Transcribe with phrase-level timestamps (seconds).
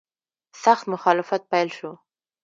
[0.63, 1.91] سخت مخالفت پیل شو.